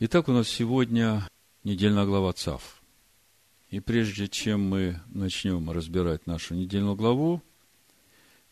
[0.00, 1.28] Итак, у нас сегодня
[1.64, 2.80] недельная глава ЦАВ.
[3.70, 7.42] И прежде чем мы начнем разбирать нашу недельную главу,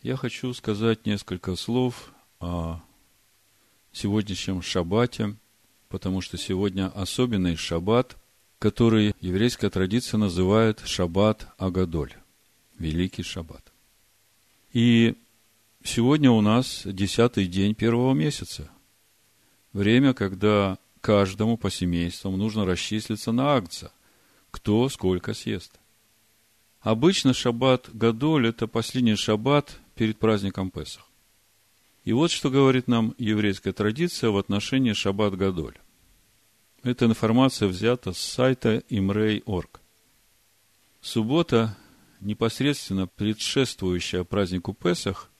[0.02, 2.80] я хочу сказать несколько слов о
[3.92, 5.36] сегодняшнем шаббате,
[5.88, 8.16] потому что сегодня особенный шаббат,
[8.58, 12.14] который еврейская традиция называет шаббат Агадоль,
[12.76, 13.72] великий шаббат.
[14.72, 15.14] И
[15.84, 18.68] сегодня у нас десятый день первого месяца,
[19.72, 23.92] время, когда каждому по семействам нужно расчислиться на акция,
[24.50, 25.78] кто сколько съест.
[26.80, 31.06] Обычно шаббат Гадоль– это последний шаббат перед праздником Песах.
[32.02, 35.76] И вот что говорит нам еврейская традиция в отношении шаббат Гадоль.
[36.82, 39.80] Эта информация взята с сайта imrei.org.
[41.00, 41.76] Суббота,
[42.20, 45.30] непосредственно предшествующая празднику Песах,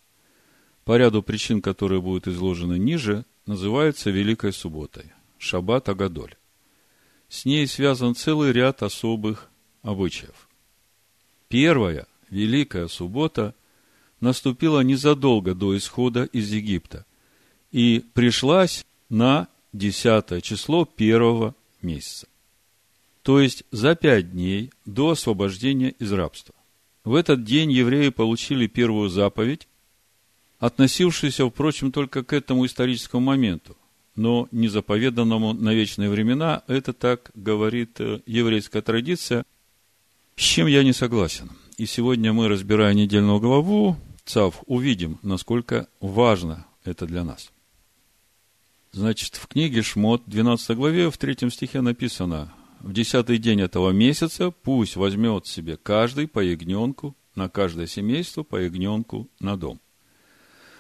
[0.84, 5.10] по ряду причин, которые будут изложены ниже, называется Великой Субботой.
[5.46, 6.34] Шаббат Агадоль.
[7.28, 9.48] С ней связан целый ряд особых
[9.82, 10.48] обычаев.
[11.48, 13.54] Первая, Великая Суббота,
[14.20, 17.06] наступила незадолго до исхода из Египта
[17.70, 22.26] и пришлась на десятое число первого месяца.
[23.22, 26.54] То есть за пять дней до освобождения из рабства.
[27.04, 29.68] В этот день евреи получили первую заповедь,
[30.58, 33.76] относившуюся, впрочем, только к этому историческому моменту
[34.16, 36.62] но не заповеданному на вечные времена.
[36.66, 39.44] Это так говорит э, еврейская традиция,
[40.34, 41.50] с чем я не согласен.
[41.76, 47.52] И сегодня мы, разбирая недельную главу, ЦАВ, увидим, насколько важно это для нас.
[48.92, 54.50] Значит, в книге Шмот, 12 главе, в 3 стихе написано, «В десятый день этого месяца
[54.50, 59.80] пусть возьмет себе каждый по ягненку, на каждое семейство по ягненку на дом».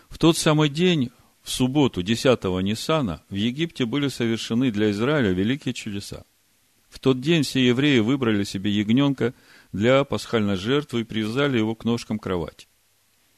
[0.08, 1.10] В тот самый день
[1.46, 6.24] в субботу 10-го Ниссана в Египте были совершены для Израиля великие чудеса.
[6.88, 9.32] В тот день все евреи выбрали себе ягненка
[9.72, 12.66] для пасхальной жертвы и привязали его к ножкам кровати.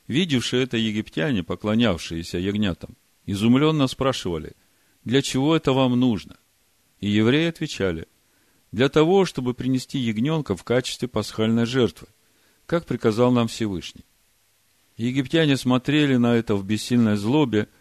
[0.07, 2.97] Видевшие это египтяне, поклонявшиеся ягнятам,
[3.27, 4.55] изумленно спрашивали,
[5.05, 6.39] для чего это вам нужно?
[7.01, 8.07] И евреи отвечали,
[8.73, 12.09] для того, чтобы принести ягненка в качестве пасхальной жертвы,
[12.65, 14.07] как приказал нам Всевышний.
[14.97, 17.69] Египтяне смотрели на это в бессильной злобе–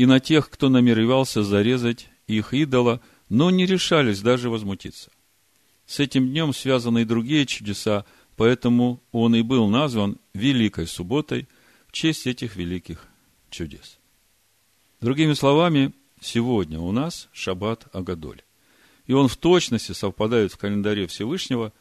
[0.00, 5.10] и на тех, кто намеревался зарезать их идола, но не решались даже возмутиться.
[5.84, 11.48] С этим днем связаны и другие чудеса, поэтому он и был назван Великой Субботой
[11.86, 13.08] в честь этих великих
[13.50, 13.98] чудес.
[15.02, 18.40] Другими словами, сегодня у нас Шаббат Агадоль.
[19.04, 21.74] И он в точности совпадает в календаре Всевышнего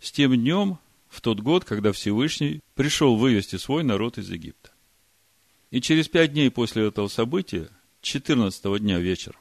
[0.00, 0.78] с тем днем,
[1.10, 4.70] в тот год, когда Всевышний пришел вывести свой народ из Египта.
[5.76, 7.68] И через пять дней после этого события,
[8.00, 9.40] 14 дня вечером,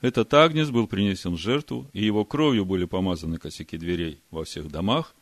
[0.00, 4.70] этот агнец был принесен в жертву, и его кровью были помазаны косяки дверей во всех
[4.70, 5.16] домах,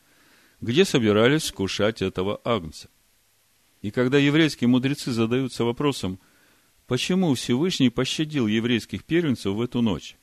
[0.61, 2.91] где собирались скушать этого агнца.
[3.81, 6.21] И когда еврейские мудрецы задаются вопросом,
[6.87, 10.15] почему Всевышний пощадил еврейских первенцев в эту ночь?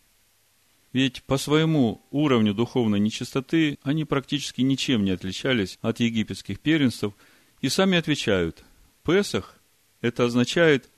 [0.93, 7.13] Ведь по своему уровню духовной нечистоты они практически ничем не отличались от египетских первенцев
[7.59, 8.63] и сами отвечают,
[9.03, 9.57] Песах
[10.01, 10.89] это означает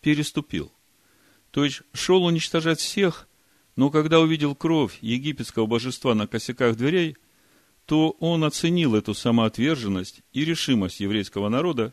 [0.00, 0.72] переступил.
[1.50, 3.28] То есть шел уничтожать всех,
[3.76, 7.16] но когда увидел кровь египетского божества на косяках дверей,
[7.86, 11.92] то он оценил эту самоотверженность и решимость еврейского народа,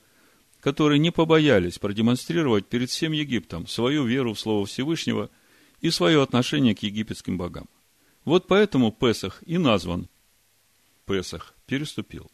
[0.60, 5.30] которые не побоялись продемонстрировать перед всем Египтом свою веру в Слово Всевышнего
[5.82, 7.68] и свое отношение к египетским богам.
[8.26, 10.10] Вот поэтому Песах и назван
[11.06, 12.30] Песах, переступил.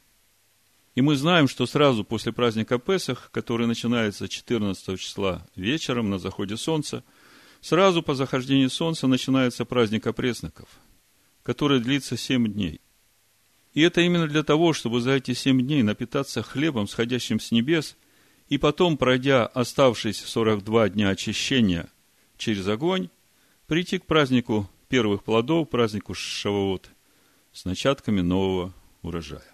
[0.96, 6.56] И мы знаем, что сразу после праздника Песах, который начинается 14 числа вечером на заходе
[6.56, 7.04] солнца,
[7.62, 10.70] сразу по захождении солнца начинается праздник опресноков,
[11.42, 12.80] который длится 7 дней.
[13.74, 17.98] И это именно для того, чтобы за эти 7 дней напитаться хлебом, сходящим с небес,
[18.48, 21.90] и потом, пройдя оставшиеся 42 дня очищения
[22.38, 23.09] через огонь,
[23.66, 26.91] прийти к празднику первых плодов, празднику Шавуот,
[27.52, 29.53] с начатками нового урожая.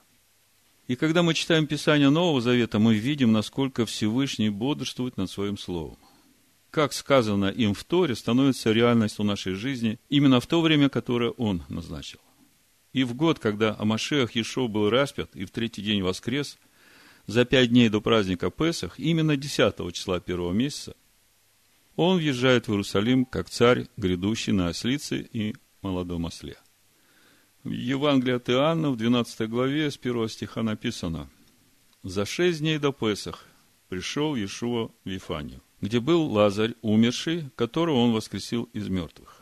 [0.89, 5.99] И когда мы читаем Писание Нового Завета, мы видим, насколько Всевышний бодрствует над Своим Словом.
[6.71, 11.61] Как сказано им в Торе, становится реальностью нашей жизни именно в то время, которое Он
[11.69, 12.19] назначил.
[12.91, 16.57] И в год, когда Амашех Ешов был распят и в третий день воскрес,
[17.27, 20.95] за пять дней до праздника Песах, именно 10 числа первого месяца,
[21.97, 25.53] он въезжает в Иерусалим как царь, грядущий на ослице и
[25.83, 26.57] молодом осле–
[27.63, 31.29] в Евангелии от Иоанна в 12 главе с 1 стиха написано
[32.03, 33.45] «За шесть дней до Песах
[33.89, 39.41] пришел Иешуа в Вифанию, где был Лазарь, умерший, которого он воскресил из мертвых.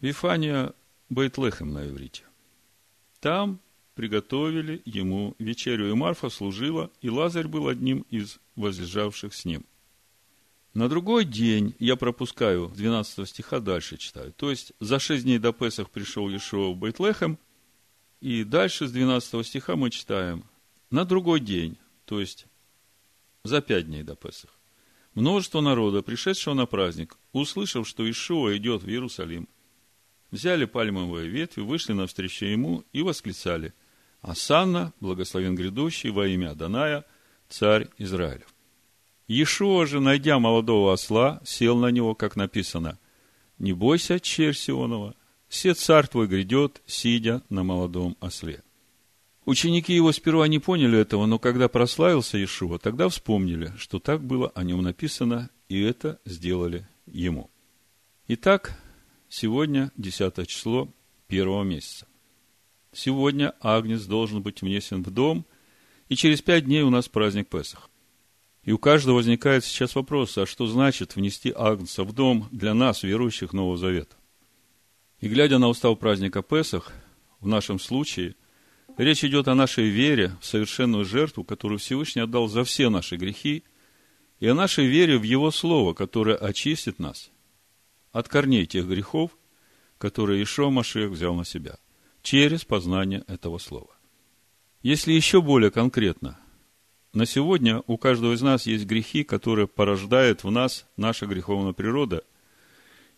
[0.00, 0.72] Вифания
[1.08, 2.24] Бейтлехем на иврите.
[3.20, 3.60] Там
[3.94, 9.64] приготовили ему вечерю, и Марфа служила, и Лазарь был одним из возлежавших с ним.
[10.76, 14.34] На другой день, я пропускаю 12 стиха, дальше читаю.
[14.34, 17.38] То есть, за шесть дней до Песах пришел Ешуа в Бейтлехем,
[18.20, 20.44] и дальше с 12 стиха мы читаем.
[20.90, 22.44] На другой день, то есть,
[23.42, 24.50] за пять дней до Песах,
[25.14, 29.48] множество народа, пришедшего на праздник, услышав, что Ишуа идет в Иерусалим,
[30.30, 33.72] взяли пальмовые ветви, вышли навстречу ему и восклицали–
[34.20, 37.06] Асанна, благословен грядущий, во имя Аданая,
[37.48, 38.55] царь Израилев.
[39.28, 42.98] Иешуа же, найдя молодого осла, сел на него, как написано,
[43.58, 45.14] «Не бойся, черь Сионова,
[45.48, 48.62] все царь твой грядет, сидя на молодом осле».
[49.44, 54.50] Ученики его сперва не поняли этого, но когда прославился Иешуа, тогда вспомнили, что так было
[54.54, 57.50] о нем написано, и это сделали ему.
[58.28, 58.76] Итак,
[59.28, 60.88] сегодня 10 число
[61.28, 62.06] первого месяца.
[62.92, 65.46] Сегодня Агнец должен быть внесен в дом,
[66.08, 67.88] и через пять дней у нас праздник Песах.
[68.66, 73.04] И у каждого возникает сейчас вопрос, а что значит внести Агнца в дом для нас,
[73.04, 74.16] верующих Нового Завета?
[75.20, 76.92] И глядя на устав праздника Песах,
[77.40, 78.34] в нашем случае,
[78.98, 83.62] речь идет о нашей вере в совершенную жертву, которую Всевышний отдал за все наши грехи,
[84.40, 87.30] и о нашей вере в Его Слово, которое очистит нас
[88.10, 89.30] от корней тех грехов,
[89.96, 91.78] которые Ишо Машех взял на себя–
[92.22, 93.96] через познание этого слова.
[94.82, 96.40] Если еще более конкретно,
[97.16, 102.22] на сегодня у каждого из нас есть грехи, которые порождают в нас наша греховная природа,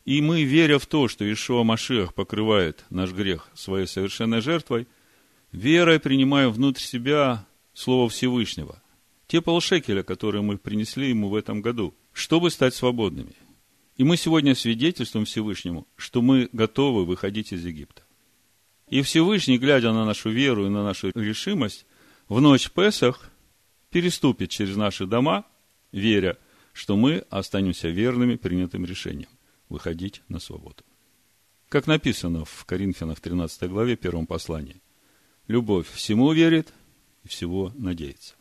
[0.04, 4.86] и мы, веря в то, что Ишуа Машех покрывает наш грех своей совершенной жертвой,
[5.50, 8.80] верой принимаем внутрь себя Слово Всевышнего,
[9.26, 13.34] те полшекеля, которые мы принесли ему в этом году, чтобы стать свободными.
[13.96, 18.02] И мы сегодня свидетельствуем Всевышнему, что мы готовы выходить из Египта.
[18.88, 21.84] И Всевышний, глядя на нашу веру и на нашу решимость,
[22.28, 23.28] в ночь Песах
[23.90, 25.44] переступит через наши дома,
[25.92, 26.36] веря,
[26.72, 29.30] что мы останемся верными принятым решением
[29.68, 30.84] выходить на свободу.
[31.68, 34.80] Как написано в Коринфянах 13 главе, первом послании.
[35.48, 36.72] Любовь всему верит
[37.24, 38.34] и всего надеется.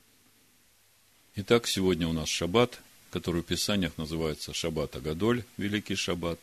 [1.35, 2.79] Итак, сегодня у нас шаббат,
[3.11, 6.39] который в Писаниях называется Шаббат Агадоль, Великий Шаббат.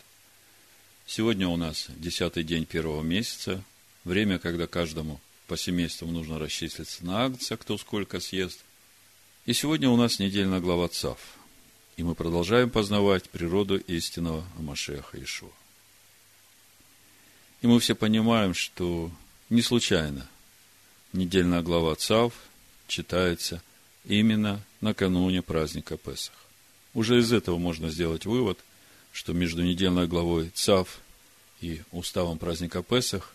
[1.06, 3.62] Сегодня у нас десятый день первого месяца,
[4.04, 8.64] время, когда каждому по семейству нужно расчислиться на акция, кто сколько съест.
[9.46, 11.19] И сегодня у нас недельная глава ЦАВ.
[11.99, 15.50] И мы продолжаем познавать природу истинного Амашеха Ишуа.
[17.61, 19.11] И мы все понимаем, что
[19.50, 20.26] не случайно
[21.12, 22.32] недельная глава ЦАВ
[22.87, 23.62] читается
[24.06, 26.35] именно накануне праздника Песах.
[26.94, 28.58] Уже из этого можно сделать вывод,
[29.12, 30.88] что между недельной главой ЦАВ
[31.61, 33.35] и уставом праздника Песах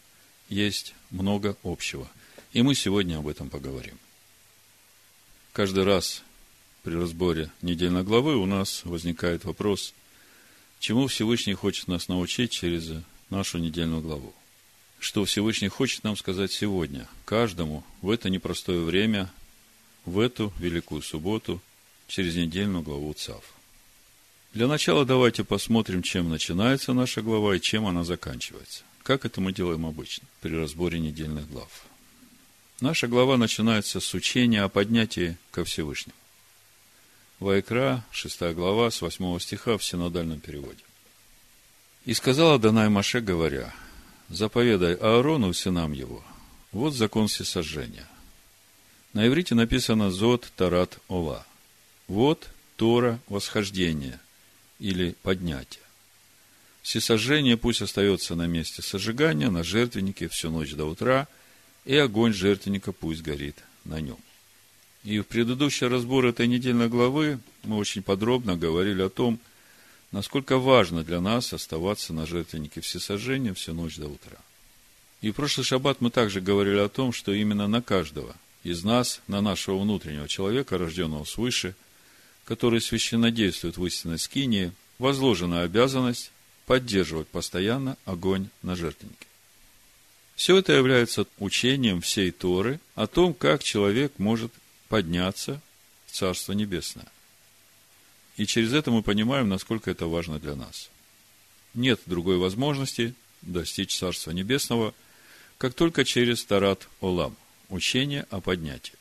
[0.49, 2.09] есть много общего.
[2.51, 3.99] И мы сегодня об этом поговорим.
[5.59, 6.23] Каждый раз
[6.83, 9.93] при разборе недельной главы у нас возникает вопрос,
[10.79, 12.93] чему Всевышний хочет нас научить через
[13.29, 14.33] нашу недельную главу.
[14.99, 19.29] Что Всевышний хочет нам сказать сегодня, каждому в это непростое время,
[20.05, 21.61] в эту великую субботу,
[22.07, 23.43] через недельную главу ЦАВ.
[24.53, 28.83] Для начала давайте посмотрим, чем начинается наша глава и чем она заканчивается.
[29.03, 31.88] Как это мы делаем обычно при разборе недельных глав?
[32.81, 36.15] Наша глава начинается с учения о поднятии ко Всевышнему.
[37.41, 40.79] Вайкра, 6 глава, с 8 стиха в синодальном переводе.
[42.05, 43.73] «И сказала Данай Маше, говоря,
[44.29, 46.23] заповедай Аарону сынам его,
[46.71, 48.07] вот закон всесожжения».
[49.11, 51.45] На иврите написано «Зод Тарат Ола».
[52.07, 54.21] Вот Тора восхождения
[54.79, 55.81] или поднятия.
[56.81, 61.27] Всесожжение пусть остается на месте сожигания, на жертвеннике всю ночь до утра,
[61.85, 63.55] и огонь жертвенника пусть горит
[63.85, 64.17] на нем.
[65.03, 69.39] И в предыдущий разбор этой недельной главы мы очень подробно говорили о том,
[70.11, 74.37] насколько важно для нас оставаться на жертвеннике всесожжения всю ночь до утра.
[75.21, 79.21] И в прошлый шаббат мы также говорили о том, что именно на каждого из нас,
[79.27, 81.75] на нашего внутреннего человека, рожденного свыше,
[82.45, 86.31] который священно действует в истинной скинии, возложена обязанность
[86.65, 89.28] поддерживать постоянно огонь на жертвеннике.
[90.39, 94.53] Все это является учением всей Торы о том, как человек может
[94.87, 95.59] подняться
[96.05, 97.07] в Царство Небесное.
[98.37, 100.89] И через это мы понимаем, насколько это важно для нас.
[101.73, 104.93] Нет другой возможности достичь Царства Небесного,
[105.57, 107.35] как только через Тарат Олам,
[107.67, 108.93] учение о поднятии.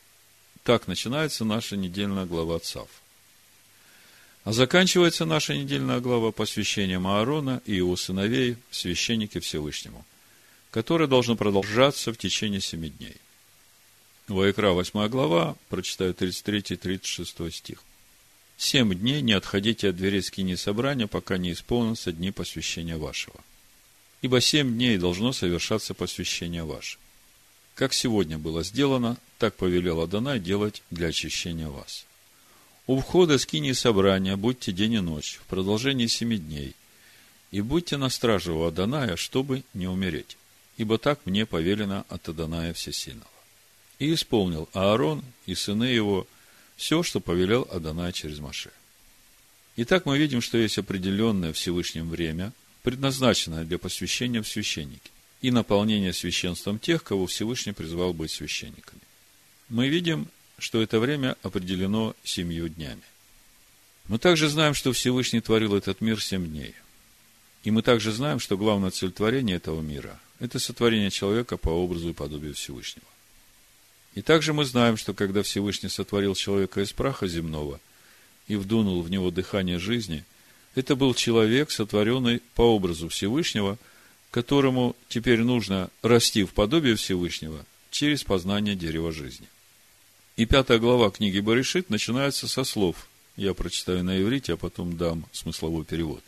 [0.63, 2.89] Так начинается наша недельная глава ЦАВ.
[4.43, 10.05] А заканчивается наша недельная глава посвящением Аарона и его сыновей священники Всевышнему,
[10.71, 13.15] которое должно продолжаться в течение семи дней.
[14.27, 17.83] Ваикра, 8 глава, прочитаю 33-36 стих.
[18.57, 23.39] «Семь дней не отходите от дверей скини собрания, пока не исполнятся дни посвящения вашего.
[24.21, 26.97] Ибо семь дней должно совершаться посвящение ваше.
[27.73, 32.05] Как сегодня было сделано, так повелел Адонай делать для очищения вас.
[32.85, 36.75] У входа скини собрания будьте день и ночь в продолжении семи дней,
[37.51, 40.37] и будьте на страже у Адоная, чтобы не умереть,
[40.79, 43.29] ибо так мне повелено от Адоная Всесильного.
[43.99, 46.25] И исполнил Аарон и сыны его
[46.77, 48.71] все, что повелел Адонай через Маше.
[49.75, 56.13] Итак, мы видим, что есть определенное Всевышнем время, предназначенное для посвящения в священники и наполнения
[56.13, 59.01] священством тех, кого Всевышний призвал быть священниками.
[59.67, 63.03] Мы видим, что это время определено семью днями.
[64.07, 66.73] Мы также знаем, что Всевышний творил этот мир семь дней.
[67.65, 72.09] И мы также знаем, что главная цель творения этого мира– это сотворение человека по образу
[72.09, 73.05] и подобию Всевышнего.
[74.15, 77.79] И также мы знаем, что когда Всевышний сотворил человека из праха земного
[78.47, 80.25] и вдунул в него дыхание жизни,
[80.75, 83.77] это был человек, сотворенный по образу Всевышнего,
[84.31, 89.47] которому теперь нужно расти в подобие Всевышнего через познание дерева жизни.
[90.35, 93.07] И пятая глава книги Баришит начинается со слов.
[93.35, 96.23] Я прочитаю на иврите, а потом дам смысловой перевод.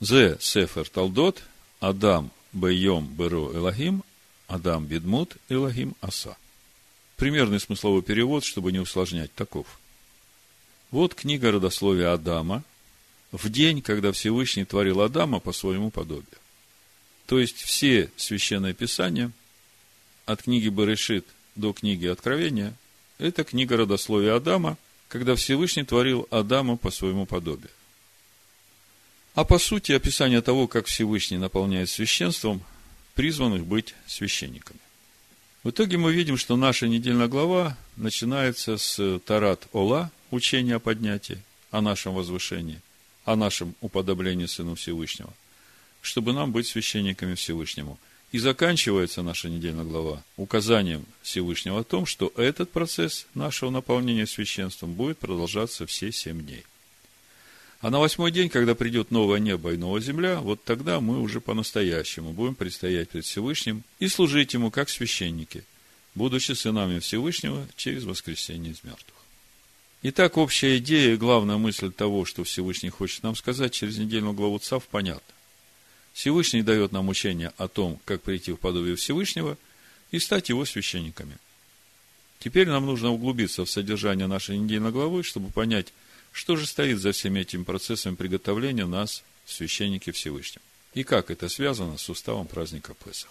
[0.00, 1.42] Зе Сефер Талдот,
[1.80, 4.02] Адам Бейом Беро Элахим,
[4.46, 6.36] Адам Бедмут Элахим Аса.
[7.16, 9.66] Примерный смысловой перевод, чтобы не усложнять, таков.
[10.90, 12.64] Вот книга родословия Адама
[13.30, 16.26] в день, когда Всевышний творил Адама по своему подобию.
[17.26, 19.30] То есть все священные писания
[20.26, 22.74] от книги Барышит до книги Откровения–
[23.20, 24.78] это книга родословия Адама,
[25.08, 27.70] когда Всевышний творил Адама по своему подобию.
[29.40, 32.62] А по сути, описание того, как Всевышний наполняет священством
[33.14, 34.78] призванных быть священниками.
[35.62, 41.38] В итоге мы видим, что наша недельная глава начинается с Тарат Ола, учения о поднятии,
[41.70, 42.82] о нашем возвышении,
[43.24, 45.32] о нашем уподоблении Сыну Всевышнего,
[46.02, 47.98] чтобы нам быть священниками Всевышнему–
[48.32, 54.92] и заканчивается наша недельная глава указанием Всевышнего о том, что этот процесс нашего наполнения священством
[54.92, 56.64] будет продолжаться все семь дней.
[57.80, 61.40] А на восьмой день, когда придет новое небо и новая земля, вот тогда мы уже
[61.40, 65.64] по-настоящему будем предстоять перед Всевышним и служить Ему как священники,
[66.14, 69.16] будучи сынами Всевышнего через воскресение из мертвых.
[70.02, 74.58] Итак, общая идея и главная мысль того, что Всевышний хочет нам сказать через недельную главу
[74.58, 75.34] ЦАВ, понятна.
[76.12, 79.56] Всевышний дает нам учение о том, как прийти в подобие Всевышнего
[80.10, 81.38] и стать его священниками.
[82.40, 85.92] Теперь нам нужно углубиться в содержание нашей недельной главы, чтобы понять,
[86.32, 90.62] что же стоит за всеми этим процессом приготовления нас, священники Всевышнего,
[90.94, 93.30] и как это связано с уставом праздника Песах.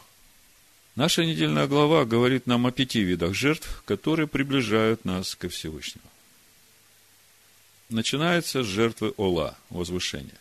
[0.96, 6.10] Наша недельная глава говорит нам о пяти видах жертв, которые приближают нас ко Всевышнему.
[7.90, 10.40] Начинается с жертвы Ола, возвышения.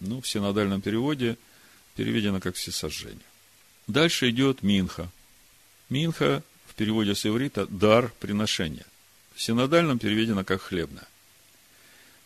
[0.00, 1.36] Ну, в синодальном переводе–
[1.98, 3.18] переведено как всесожжение.
[3.88, 5.10] Дальше идет Минха.
[5.88, 8.86] Минха в переводе с иврита– дар приношения.
[9.34, 11.08] В синодальном переведено как хлебная.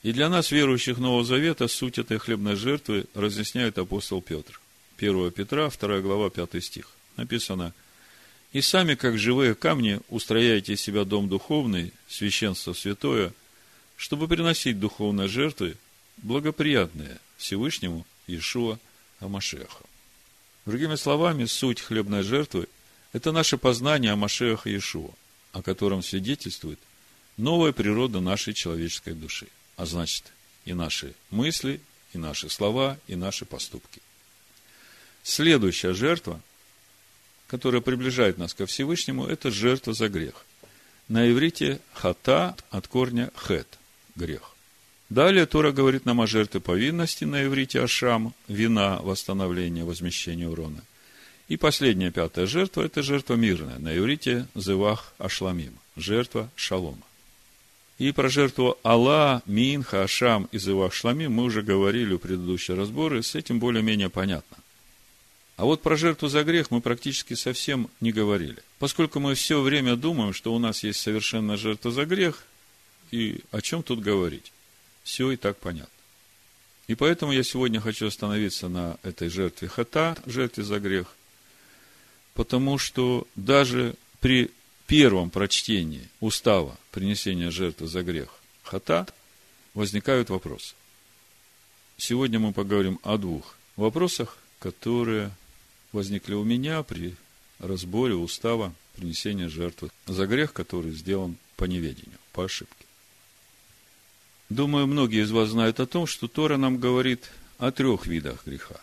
[0.03, 4.61] И для нас, верующих Нового Завета, суть этой хлебной жертвы разъясняет апостол Петр.
[4.99, 6.91] 1 Петра, 2 глава, 5 стих.
[7.17, 7.73] Написано,
[8.53, 13.33] «И сами, как живые камни, устрояйте себя дом духовный, священство святое,
[13.97, 15.77] чтобы приносить духовные жертвы,
[16.17, 18.79] благоприятные Всевышнему Иешуа
[19.21, 19.67] о Машехе.
[20.67, 22.67] Другими словами, суть хлебной жертвы–
[23.13, 25.11] это наше познание о Машехе Иешуа,
[25.53, 26.81] о котором свидетельствует
[27.37, 29.47] новая природа нашей человеческой души,
[29.83, 30.33] а значит,
[30.65, 31.81] и наши мысли,
[32.13, 34.01] и наши слова, и наши поступки.
[35.25, 36.41] Следующая жертва,
[37.49, 40.47] которая приближает нас ко Всевышнему, это жертва за грех.
[41.09, 43.67] На иврите хата от корня хет–
[44.15, 44.55] грех.
[45.11, 50.85] Далее Тора говорит нам о жертве повинности на иврите Ашам, вина, восстановления, возмещения урона.
[51.49, 57.03] И последняя, пятая жертва– это жертва мирная, на иврите Зевах Ашламим, жертва Шалома.
[57.99, 63.23] И про жертву Алла, Минха, Ашам и Зевах Шламим мы уже говорили в предыдущие разборы,
[63.23, 64.57] с этим более-менее понятно.
[65.57, 68.59] А вот про жертву за грех мы практически совсем не говорили.
[68.79, 72.45] Поскольку мы все время думаем, что у нас есть совершенная жертва за грех,
[73.11, 74.53] и о чем тут говорить?
[75.03, 75.89] все и так понятно.
[76.89, 81.15] И поэтому я сегодня хочу остановиться на этой жертве хата, жертве за грех,
[82.35, 84.51] потому что даже при
[84.93, 88.29] первом прочтении устава принесения жертвы за грех
[88.63, 89.07] хата,
[89.73, 90.75] возникают вопросы.
[91.97, 95.31] Сегодня мы поговорим о двух вопросах, которые
[95.93, 97.15] возникли у меня при
[97.59, 102.85] разборе устава принесения жертвы за грех, который сделан по неведению, по ошибке.
[104.51, 108.79] Думаю, многие из вас знают о том, что Тора нам говорит о трех видах греха.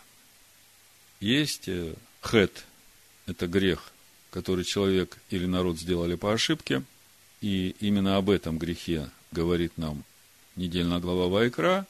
[1.20, 2.64] Есть э, хет,
[3.26, 3.92] это грех,
[4.30, 6.82] который человек или народ сделали по ошибке,
[7.40, 10.04] и именно об этом грехе говорит нам
[10.56, 11.86] недельная глава Вайкра,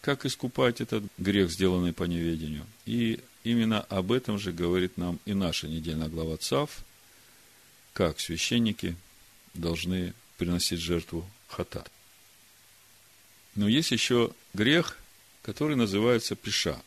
[0.00, 2.64] как искупать этот грех, сделанный по неведению.
[2.86, 6.84] И именно об этом же говорит нам и наша недельная глава Цав,
[7.92, 8.96] как священники
[9.54, 11.90] должны приносить жертву хатат.
[13.54, 14.96] Но есть еще грех,
[15.42, 16.80] который называется пиша.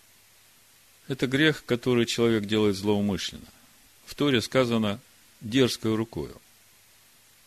[1.07, 3.52] Это грех, который человек делает злоумышленно.
[4.05, 4.99] В Торе сказано
[5.41, 6.39] дерзкой рукою.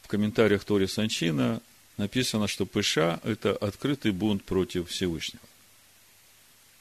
[0.03, 1.61] В комментариях Торе Санчина
[1.97, 5.43] написано, что пыша– это открытый бунт против Всевышнего.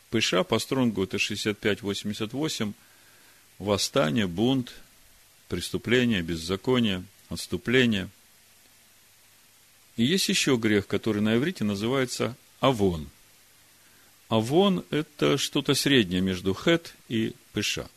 [0.10, 2.74] Пыша по стронгу это 65-88,
[3.60, 4.74] восстание, бунт,
[5.48, 8.10] преступление, беззаконие, отступление–
[9.98, 13.10] и есть еще грех, который на иврите называется авон.
[14.28, 17.90] Авон– это что-то среднее между хет и пыша.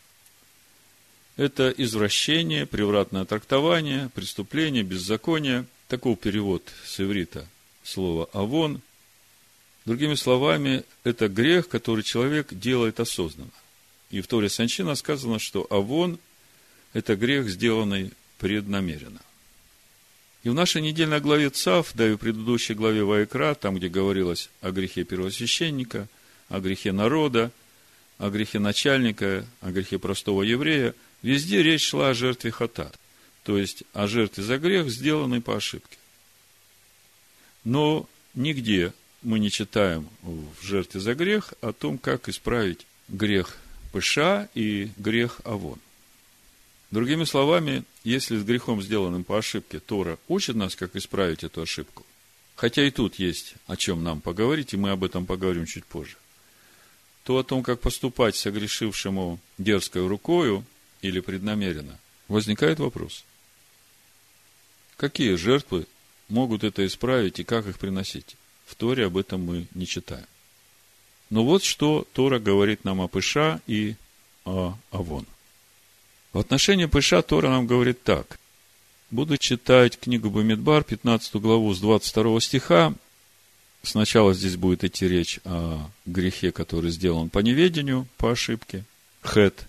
[1.39, 5.67] Это извращение, превратное трактование, преступление, беззаконие.
[5.87, 7.47] Таков перевод с иврита
[7.85, 8.83] слова «авон».
[9.87, 13.53] Другими словами, это грех, который человек делает осознанно.
[14.11, 16.19] И в Торе Санчина сказано, что авон–
[16.93, 19.21] это грех, сделанный преднамеренно.
[20.43, 24.51] И в нашей недельной главе ЦАВ, да и в предыдущей главе Вайкра, там, где говорилось
[24.61, 26.09] о грехе первосвященника,
[26.49, 27.53] о грехе народа,
[28.19, 32.99] о грехе начальника, о грехе простого еврея, везде речь шла о жертве хатат,
[33.43, 35.99] то есть о жертве за грех, сделанной по ошибке.
[37.65, 43.59] Но нигде мы не читаем в жертве за грех о том, как исправить грех
[43.93, 45.79] Пыша и грех Авон.
[46.91, 52.07] Другими словами, если с грехом, сделанным по ошибке, Тора учит нас, как исправить эту ошибку,
[52.57, 56.17] хотя и тут есть о чем нам поговорить, и мы об этом поговорим чуть позже,
[57.25, 60.65] то о том, как поступать согрешившему дерзкой рукою
[61.03, 63.25] или преднамеренно, возникает вопрос.
[64.97, 65.87] Какие жертвы
[66.29, 68.37] могут это исправить и как их приносить?
[68.67, 70.27] В Торе об этом мы не читаем.
[71.31, 73.97] Но вот что Тора говорит нам о Пыша и
[74.45, 75.27] о Авон.
[76.33, 78.39] В отношении Пыша Тора нам говорит так.
[79.11, 82.95] Буду читать книгу Бамидбар, 15 главу с 22 стиха.
[83.83, 88.85] Сначала здесь будет идти речь о грехе, который сделан по неведению, по ошибке,
[89.25, 89.67] хет.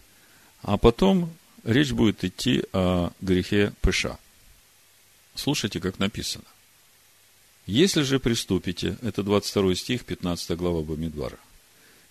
[0.61, 4.17] А потом речь будет идти о грехе Пыша.
[5.35, 6.45] Слушайте, как написано.
[7.65, 11.37] Если же приступите, это 22 стих, 15 глава Бамидбара,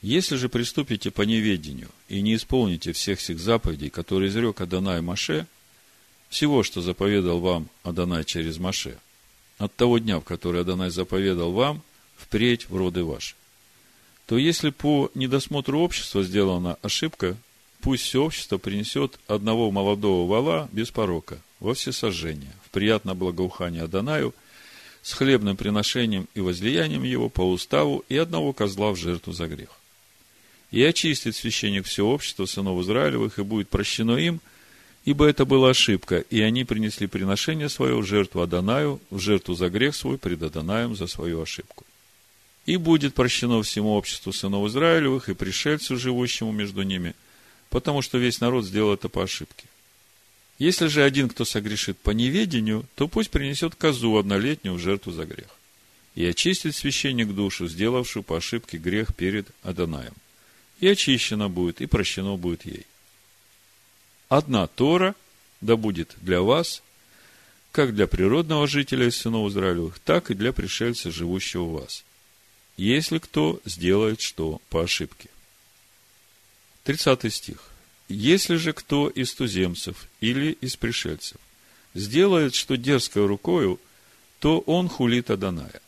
[0.00, 5.46] если же приступите по неведению и не исполните всех сих заповедей, которые изрек Адонай Маше,
[6.28, 8.98] всего, что заповедал вам Адонай через Маше,
[9.58, 11.82] от того дня, в который Адонай заповедал вам,
[12.16, 13.34] впредь в роды ваши,
[14.26, 17.36] то если по недосмотру общества сделана ошибка,
[17.80, 24.34] пусть все общество принесет одного молодого вала без порока во всесожжение, в приятное благоухание Адонаю,
[25.02, 29.70] с хлебным приношением и возлиянием его по уставу и одного козла в жертву за грех.
[30.70, 34.40] И очистит священник все общество сынов Израилевых, и будет прощено им,
[35.04, 39.70] ибо это была ошибка, и они принесли приношение свое в жертву Адонаю, в жертву за
[39.70, 41.86] грех свой пред Адонаем за свою ошибку.
[42.66, 47.14] И будет прощено всему обществу сынов Израилевых и пришельцу, живущему между ними,
[47.70, 49.64] потому что весь народ сделал это по ошибке.
[50.58, 55.24] Если же один, кто согрешит по неведению, то пусть принесет козу однолетнюю в жертву за
[55.24, 55.48] грех.
[56.14, 60.14] И очистит священник душу, сделавшую по ошибке грех перед Адонаем
[60.80, 62.86] и очищена будет, и прощено будет ей.
[64.28, 65.14] Одна Тора
[65.60, 66.82] да будет для вас,
[67.72, 72.04] как для природного жителя из сынов Израилевых, так и для пришельца, живущего у вас,
[72.76, 75.28] если кто сделает что по ошибке.
[76.88, 77.58] 30 стих.
[78.08, 81.36] Если же кто из туземцев или из пришельцев
[81.92, 83.78] сделает что дерзкой рукою,
[84.38, 85.82] то он хулит Аданая.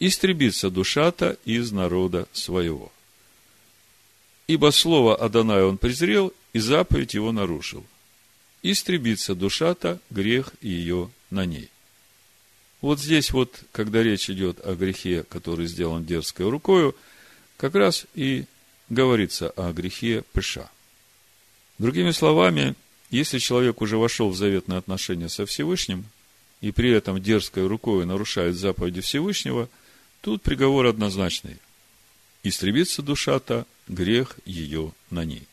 [0.00, 2.90] Истребится душа-то из народа своего.
[4.46, 7.84] Ибо слово Адоная он презрел, и заповедь его нарушил.
[8.62, 11.68] Истребится душа-то, грех ее на ней.
[12.80, 16.96] Вот здесь вот, когда речь идет о грехе, который сделан дерзкой рукою,
[17.58, 18.46] как раз и
[18.88, 20.70] говорится о грехе Пыша.
[21.78, 22.74] Другими словами,
[23.10, 26.04] если человек уже вошел в заветные отношения со Всевышним,
[26.60, 29.68] и при этом дерзкой рукой нарушает заповеди Всевышнего,
[30.20, 31.58] Тут приговор однозначный.
[32.42, 35.46] Истребится душа-то, грех ее на ней.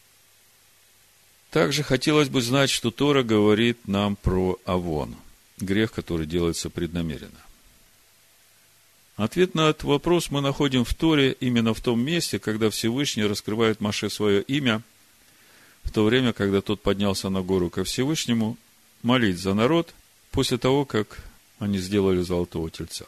[1.51, 5.15] Также хотелось бы знать, что Тора говорит нам про Авон,
[5.57, 7.44] грех, который делается преднамеренно.
[9.15, 13.79] Ответ на этот вопрос мы находим в Торе именно в том месте, когда Всевышний раскрывает
[13.79, 14.81] Маше свое имя,
[15.83, 18.57] в то время, когда тот поднялся на гору ко Всевышнему,
[19.03, 19.93] молить за народ,
[20.31, 21.23] после того, как
[21.59, 23.05] они сделали золотого тельца.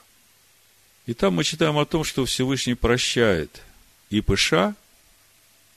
[1.07, 3.61] И там мы читаем о том, что Всевышний прощает
[4.09, 4.75] и Пыша,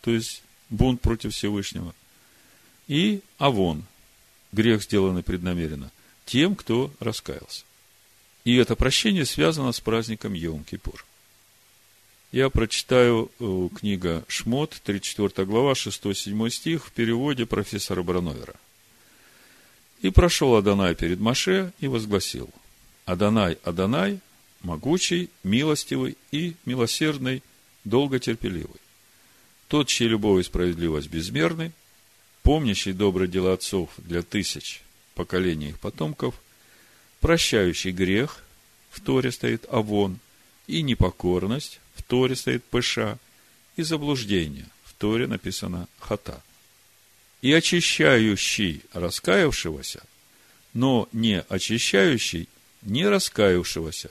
[0.01, 1.93] то есть бунт против Всевышнего,
[2.87, 3.85] и Авон,
[4.53, 5.91] грех, сделанный преднамеренно,
[6.25, 7.65] тем, кто раскаялся.
[8.45, 11.05] И это прощение связано с праздником Йом-Кипур.
[12.33, 18.55] Я прочитаю э, книга Шмот, 34 глава, 6-7 стих в переводе профессора Брановера.
[20.01, 22.49] «И прошел Адонай перед Маше и возгласил,
[23.05, 24.21] Адонай, Адонай,
[24.63, 27.43] могучий, милостивый и милосердный,
[27.85, 28.81] долготерпеливый.
[29.69, 31.73] Тот, чья любовь и справедливость безмерны,
[32.43, 34.83] помнящий добрые дела отцов для тысяч
[35.15, 36.37] поколений их потомков–
[37.21, 38.43] прощающий грех,
[38.91, 40.19] в Торе стоит Авон,
[40.67, 43.19] и непокорность, в Торе стоит Пыша,
[43.77, 46.43] и заблуждение, в Торе написано Хата.
[47.43, 50.03] И очищающий раскаявшегося,
[50.75, 52.49] но не очищающий
[52.83, 54.11] не раскаявшегося,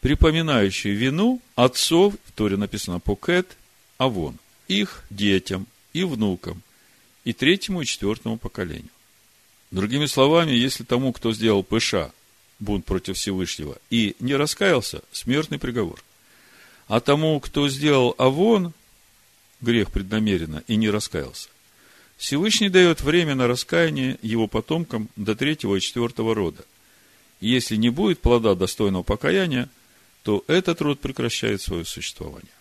[0.00, 3.56] припоминающий вину отцов, в Торе написано Покет,
[3.98, 4.38] Авон,
[4.68, 6.62] их детям и внукам,
[7.24, 8.90] и третьему и четвертому поколению.
[9.70, 12.12] Другими словами, если тому, кто сделал Пыша,
[12.58, 16.02] бунт против Всевышнего, и не раскаялся, смертный приговор.
[16.86, 18.72] А тому, кто сделал авон,
[19.60, 21.48] грех преднамеренно, и не раскаялся,
[22.16, 26.64] Всевышний дает время на раскаяние его потомкам до третьего и четвертого рода.
[27.40, 29.68] Если не будет плода достойного покаяния,
[30.22, 32.52] то этот род прекращает свое существование.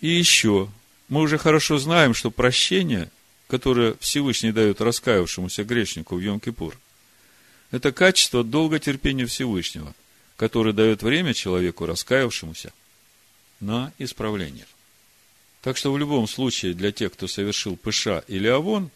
[0.00, 0.68] И еще,
[1.08, 3.10] мы уже хорошо знаем, что прощение,
[3.48, 6.74] которое Всевышний дает раскаявшемуся грешнику в Йом-Кипур–
[7.72, 9.94] это качество долготерпения Всевышнего,
[10.36, 12.72] которое дает время человеку, раскаявшемуся,
[13.60, 14.66] на исправление.
[15.62, 18.90] Так что в любом случае для тех, кто совершил пыша или авон,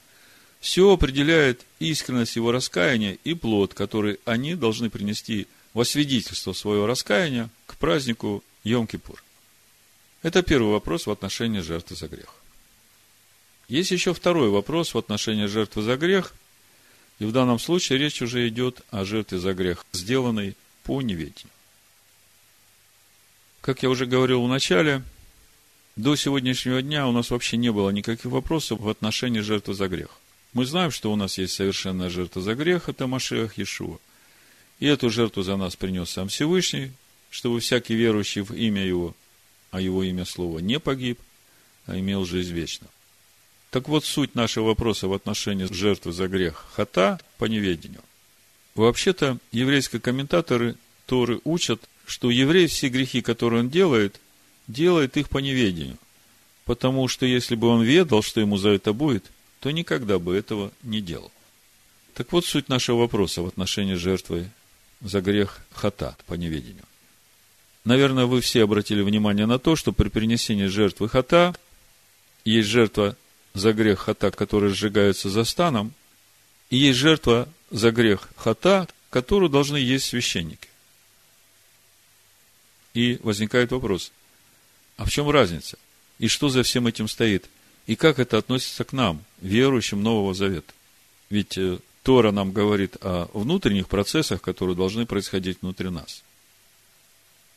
[0.60, 7.48] все определяет искренность его раскаяния и плод, который они должны принести во свидетельство своего раскаяния
[7.66, 9.18] к празднику Йом-Кипур.
[10.22, 12.34] Это первый вопрос в отношении жертвы за грех.
[13.68, 16.34] Есть еще второй вопрос в отношении жертвы за грех–
[17.18, 21.52] и в данном случае речь уже идет о жертве за грех, сделанной по неведению.
[23.60, 25.02] Как я уже говорил в начале,
[25.96, 30.10] до сегодняшнего дня у нас вообще не было никаких вопросов в отношении жертвы за грех.
[30.52, 33.98] Мы знаем, что у нас есть совершенная жертва за грех, это Машех Иешуа.
[34.78, 36.92] И эту жертву за нас принес сам Всевышний,
[37.30, 39.16] чтобы всякий верующий в имя Его,
[39.70, 41.18] а Его имя Слово, не погиб,
[41.86, 42.90] а имел жизнь вечную.
[43.76, 48.00] Так вот, суть нашего вопроса в отношении жертвы за грех хата по неведению.
[48.74, 54.18] Вообще-то, еврейские комментаторы Торы учат, что еврей все грехи, которые он делает,
[54.66, 55.98] делает их по неведению.
[56.64, 59.26] Потому что если бы он ведал, что ему за это будет,
[59.60, 61.30] то никогда бы этого не делал.
[62.14, 64.48] Так вот суть нашего вопроса в отношении жертвы
[65.02, 66.84] за грех хата по неведению.
[67.84, 71.54] Наверное, вы все обратили внимание на то, что при принесении жертвы хата
[72.46, 73.18] есть жертва
[73.56, 75.92] за грех хата, который сжигается за станом,
[76.70, 80.68] и есть жертва за грех хата, которую должны есть священники.
[82.94, 84.12] И возникает вопрос,
[84.96, 85.78] а в чем разница?
[86.18, 87.48] И что за всем этим стоит?
[87.86, 90.72] И как это относится к нам, верующим Нового Завета?
[91.30, 96.22] Ведь э, Тора нам говорит о внутренних процессах, которые должны происходить внутри нас.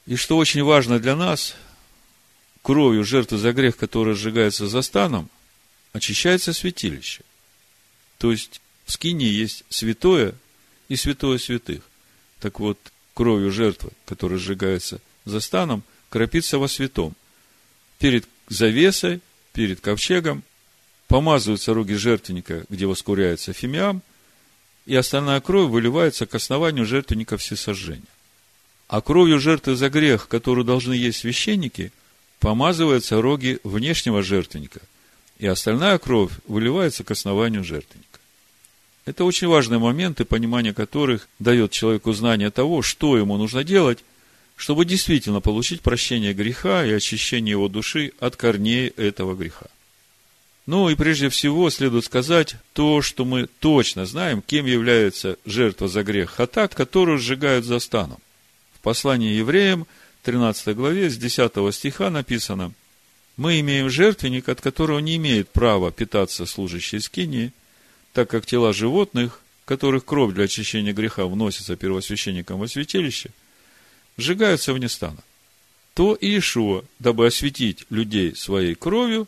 [0.05, 1.55] И что очень важно для нас,
[2.61, 5.29] кровью жертвы за грех, которая сжигается за станом,
[5.93, 7.23] очищается святилище.
[8.17, 10.33] То есть, в скине есть святое
[10.87, 11.81] и святое святых.
[12.39, 12.77] Так вот,
[13.13, 17.13] кровью жертвы, которая сжигается за станом, кропится во святом.
[17.97, 19.21] Перед завесой,
[19.53, 20.43] перед ковчегом,
[21.07, 24.01] помазываются руки жертвенника, где воскуряется фимиам,
[24.85, 28.03] и остальная кровь выливается к основанию жертвенника всесожжения.
[28.87, 31.91] А кровью жертвы за грех, которую должны есть священники,
[32.39, 34.81] помазываются роги внешнего жертвенника–
[35.39, 38.19] и остальная кровь выливается к основанию жертвенника.
[39.05, 44.03] Это очень важные моменты, понимание которых дает человеку знание того, что ему нужно делать,
[44.55, 49.67] чтобы действительно получить прощение греха и очищение его души от корней этого греха.
[50.65, 56.03] Ну и прежде всего следует сказать то, что мы точно знаем, кем является жертва за
[56.03, 58.19] грех хата, которую сжигают за станом.
[58.75, 59.87] В послании евреям,
[60.23, 62.73] 13 главе, с 10 стиха написано,
[63.39, 67.53] «Мы имеем жертвенник, от которого не имеет права питаться служащие скинии,
[68.11, 73.29] так как тела животных, которых кровь для очищения греха вносится первосвященником во святилище,
[74.17, 75.23] сжигаются вне стана.
[75.93, 79.25] То Иешуа, дабы осветить людей своей кровью,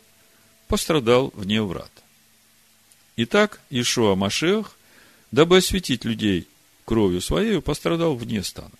[0.68, 1.90] пострадал вне врат.
[3.16, 4.76] Итак, Иешуа Машех,
[5.30, 6.46] дабы осветить людей
[6.84, 8.72] кровью своей, пострадал вне стана.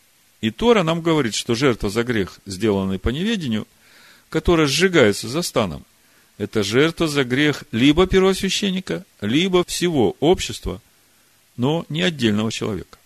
[0.43, 3.67] И Тора нам говорит, что жертва за грех, сделанный по неведению,
[4.33, 5.85] которая сжигается за станом,
[6.39, 10.81] это жертва за грех либо первосвященника, либо всего общества,
[11.59, 12.97] но не отдельного человека.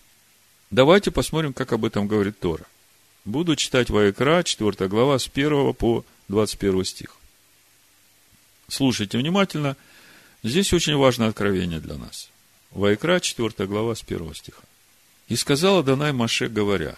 [0.71, 2.65] Давайте посмотрим, как об этом говорит Тора.
[3.25, 7.17] Буду читать Ваекра, 4 глава, с 1 по 21 стих.
[8.69, 9.77] Слушайте внимательно.
[10.45, 12.31] Здесь очень важное откровение для нас.
[12.71, 14.63] Вайкра, 4 глава, с 1 стиха.
[15.27, 16.95] «И сказала Данай Маше, говоря,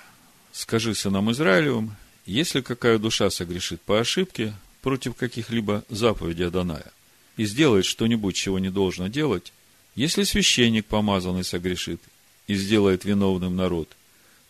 [0.52, 1.96] скажи сынам Израилевым,
[2.28, 6.92] если какая душа согрешит по ошибке против каких-либо заповедей Аданая
[7.38, 9.52] и сделает что-нибудь, чего не должно делать,
[9.94, 12.00] если священник помазанный согрешит
[12.46, 13.88] и сделает виновным народ,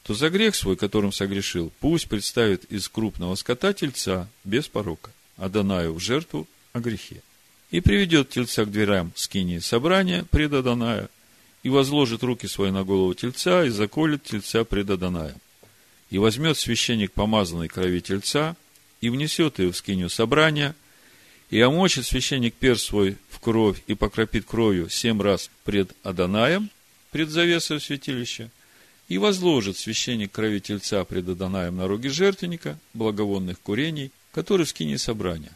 [0.03, 5.95] то за грех свой, которым согрешил, пусть представит из крупного скота тельца без порока, Адонаю
[5.95, 7.23] в жертву о грехе.
[7.71, 11.09] И приведет тельца к дверям скинии собрания пред Адоная,
[11.63, 15.37] и возложит руки свои на голову тельца, и заколет тельца пред Адонаем.
[16.11, 18.57] И возьмет священник помазанной крови тельца,
[19.01, 20.75] и внесет ее в скинию собрания,
[21.51, 26.71] и омочит священник перс свой в кровь, и покропит кровью семь раз пред Адонаем,
[27.11, 28.51] пред завесой святилища,
[29.09, 34.99] и возложит священник крови тельца пред Адонаем на роги жертвенника, благовонных курений, который в скине
[34.99, 35.53] собрания.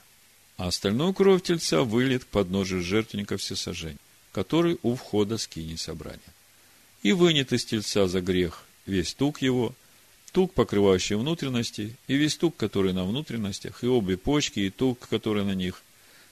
[0.56, 3.98] А остальную кровь тельца выльет к подножию жертвенника всесожжения,
[4.32, 6.20] который у входа скини собрания.
[7.02, 9.74] И вынет из тельца за грех весь тук его,
[10.32, 15.44] тук, покрывающий внутренности, и весь тук, который на внутренностях, и обе почки, и тук, который
[15.44, 15.82] на них,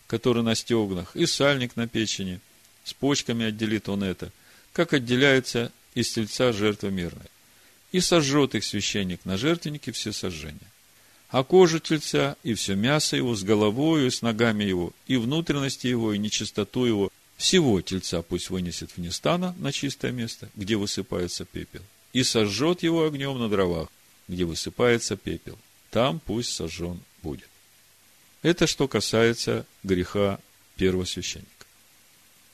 [0.07, 2.41] который на стегнах, и сальник на печени.
[2.85, 4.33] С почками отделит он это,
[4.73, 7.29] как отделяется из тельца жертва мирная,
[7.93, 10.59] и сожжет их священник на жертвеннике все сожжения.
[11.29, 15.87] А кожу тельца и все мясо его с головою и с ногами его, и внутренности
[15.87, 21.45] его, и нечистоту его, всего тельца пусть вынесет вне стана на чистое место, где высыпается
[21.45, 21.83] пепел,
[22.13, 23.89] и сожжет его огнем на дровах,
[24.29, 25.59] где высыпается пепел.
[25.91, 27.49] Там пусть сожжен будет.
[28.43, 30.39] Это что касается греха
[30.77, 31.49] первосвященника.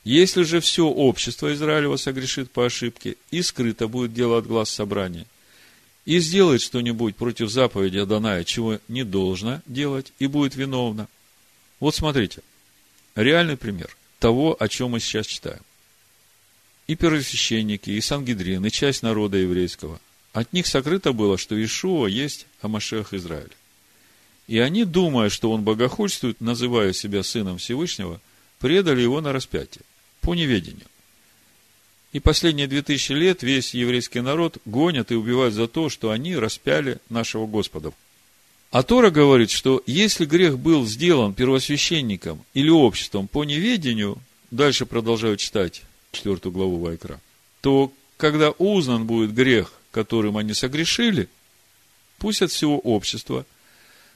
[0.04, 5.26] Если же все общество Израилева согрешит по ошибке, и скрыто будет дело от глаз собрания,
[6.04, 11.08] и сделает что-нибудь против заповеди Аданая, чего не должно делать, и будет виновна.
[11.80, 12.42] Вот смотрите,
[13.16, 15.60] реальный пример того, о чем мы сейчас читаем.
[16.86, 20.00] И первосвященники, и Сангидрин, и часть народа еврейского.
[20.32, 23.50] От них сокрыто было, что Ишуа есть Амашех Израиля.
[24.46, 28.20] И они, думая, что он богохульствует, называя себя сыном Всевышнего,
[28.58, 29.82] предали его на распятие
[30.20, 30.86] по неведению.
[32.12, 36.36] И последние две тысячи лет весь еврейский народ гонят и убивают за то, что они
[36.36, 37.92] распяли нашего Господа.
[38.70, 44.18] А Тора говорит, что если грех был сделан первосвященником или обществом по неведению,
[44.50, 45.82] дальше продолжаю читать
[46.16, 47.20] четвертую главу Вайкра,
[47.60, 51.28] то когда узнан будет грех, которым они согрешили,
[52.18, 53.46] пусть от всего общества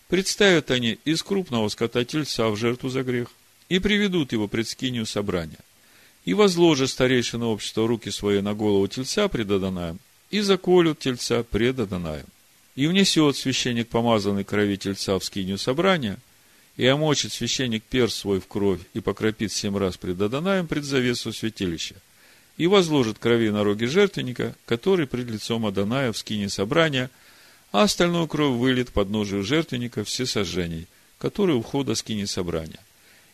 [0.09, 3.29] представят они из крупного скота тельца в жертву за грех
[3.69, 5.59] и приведут его пред скинию собрания
[6.25, 9.99] и возложит старейшина общества руки свои на голову тельца пред Адонаем,
[10.31, 12.27] и заколют тельца пред Адонаем.
[12.77, 16.19] И внесет священник помазанный крови тельца в скинию собрания,
[16.77, 21.33] и омочит священник перс свой в кровь, и покропит семь раз пред Адонаем пред завесу
[21.33, 21.97] святилища,
[22.57, 27.11] и возложит крови на роги жертвенника, который пред лицом Адоная в скине собрания,
[27.73, 30.87] а остальную кровь вылит под ножию жертвенника все сожжений,
[31.19, 32.81] которые у входа скини собрания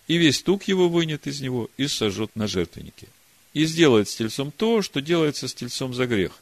[0.08, 3.08] и весь тук его вынет из него и сожжет на жертвеннике.
[3.54, 6.32] И сделает с тельцом то, что делается с тельцом за грех.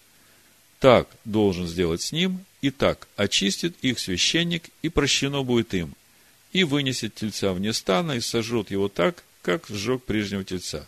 [0.81, 5.95] Так должен сделать с ним, и так очистит их священник, и прощено будет им.
[6.55, 10.87] И вынесет тельца вне стана, и сожжет его так, как сжег прежнего тельца.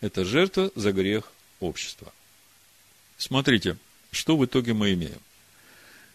[0.00, 2.12] Это жертва за грех общества.
[3.16, 3.76] Смотрите,
[4.12, 5.20] что в итоге мы имеем.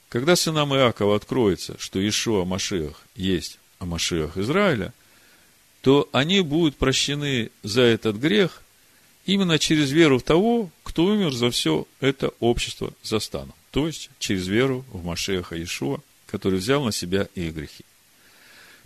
[0.08, 4.93] Когда сынам Иакова откроется, что Ишуа Машиах есть Амашиах Израиля–
[5.84, 8.62] то они будут прощены за этот грех
[9.25, 13.53] именно через веру в того, кто умер за все это общество за станом.
[13.71, 17.84] То есть, через веру в Машеха Иешуа, который взял на себя их грехи.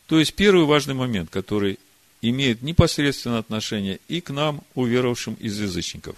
[0.07, 1.79] То есть, первый важный момент, который
[2.21, 6.15] имеет непосредственное отношение и к нам, уверовавшим из язычников.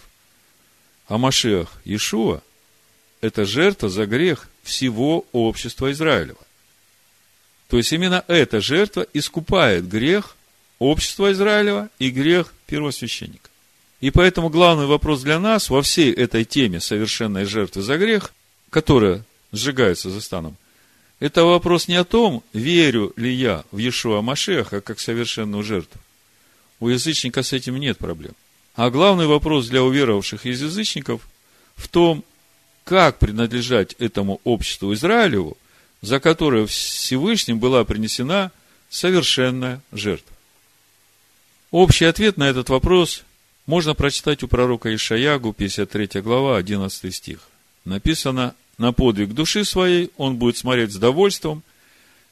[1.07, 2.41] А Машех Иешуа–
[3.21, 6.39] это жертва за грех всего общества Израилева.
[7.67, 10.35] То есть именно эта жертва искупает грех
[10.79, 13.49] общества Израилева и грех первосвященника.
[14.01, 18.33] И поэтому главный вопрос для нас во всей этой теме совершенной жертвы за грех,
[18.69, 20.55] которая сжигается за станом,
[21.19, 25.99] это вопрос не о том, верю ли я в Иешуа Машеха как совершенную жертву.
[26.79, 28.33] У язычника с этим нет проблем.
[28.75, 31.27] А главный вопрос для уверовавших из язычников
[31.75, 32.23] в том,
[32.85, 35.57] как принадлежать этому обществу Израилеву,
[36.01, 38.51] за которое Всевышним была принесена
[38.89, 40.35] совершенная жертва.
[41.71, 43.23] Общий ответ на этот вопрос
[43.65, 47.41] можно прочитать у пророка Ишаягу, 53 глава, 11 стих.
[47.85, 51.61] Написано, на подвиг души своей он будет смотреть с довольством,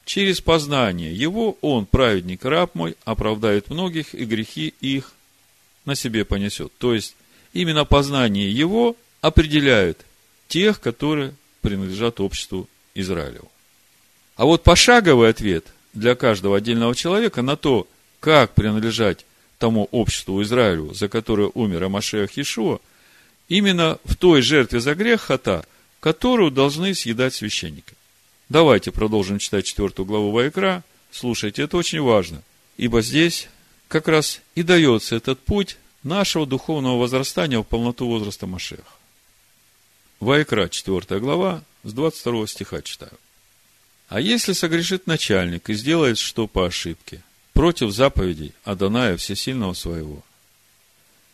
[0.04, 5.12] через познание его он, праведник раб мой, оправдает многих, и грехи их
[5.84, 6.72] на себе понесет.
[6.78, 7.14] То есть,
[7.52, 10.04] именно познание его определяет
[10.48, 13.50] тех, которые принадлежат обществу Израилеву.
[14.36, 17.86] А вот пошаговый ответ для каждого отдельного человека на то,
[18.20, 19.26] как принадлежать
[19.58, 22.78] тому обществу Израилю, за которое умер Амашех Иешуа,
[23.48, 25.66] именно в той жертве за грех хата,
[26.00, 27.94] которую должны съедать священники.
[28.48, 30.84] Давайте продолжим читать четвертую главу Вайкра.
[31.10, 32.42] Слушайте, это очень важно,
[32.76, 33.48] ибо здесь
[33.88, 38.82] как раз и дается этот путь нашего духовного возрастания в полноту возраста Машеха.
[40.20, 43.12] Вайкра, 4 глава, с 22 стиха читаю.
[44.08, 50.22] А если согрешит начальник и сделает что по ошибке, против заповедей Адоная Всесильного своего,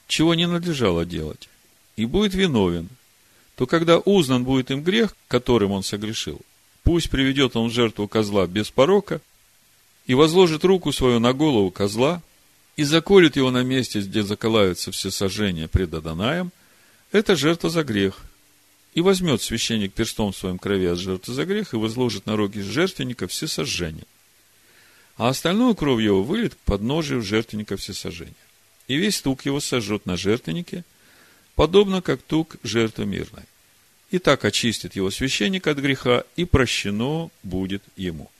[0.06, 1.48] чего не надлежало делать,
[1.96, 2.88] и будет виновен,
[3.56, 6.40] то когда узнан будет им грех, которым он согрешил,
[6.82, 9.20] пусть приведет он жертву козла без порока
[10.06, 12.22] и возложит руку свою на голову козла
[12.76, 16.50] и заколет его на месте, где заколаются все сожжения пред Адонаем,
[17.12, 18.20] это жертва за грех.
[18.94, 23.26] И возьмет священник перстом своим крови от жертвы за грех и возложит на роги жертвенника
[23.26, 24.04] все сожжения
[25.16, 28.34] а остальную кровь его вылит к подножию жертвенника всесожжения.
[28.88, 30.84] И весь тук его сожжет на жертвеннике,
[31.54, 33.44] подобно как тук жертвы мирной.
[34.10, 38.30] И так очистит его священник от греха, и прощено будет ему.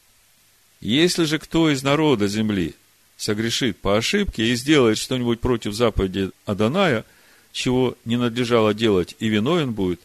[0.80, 2.74] Если же кто из народа земли
[3.16, 7.04] согрешит по ошибке и сделает что-нибудь против заповеди Аданая,
[7.52, 10.00] чего не надлежало делать, и виновен будет,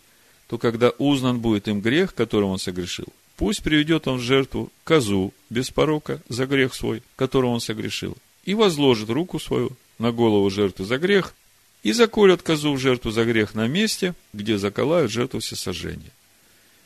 [0.48, 3.08] то когда узнан будет им грех, которым он согрешил,
[3.40, 8.54] Пусть приведет он в жертву козу без порока за грех свой, которого он согрешил, и
[8.54, 11.34] возложит руку свою на голову жертвы за грех,
[11.84, 16.12] и заколет козу в жертву за грех на месте, где заколают жертву всесожжения.